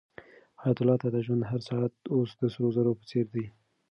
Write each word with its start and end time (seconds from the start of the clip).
حیات 0.61 0.77
الله 0.79 0.97
ته 1.01 1.07
د 1.11 1.17
ژوند 1.25 1.43
هر 1.51 1.61
ساعت 1.69 1.93
اوس 2.13 2.29
د 2.37 2.41
سرو 2.53 2.69
زرو 2.75 2.91
په 2.99 3.03
څېر 3.09 3.25
دی. 3.35 3.45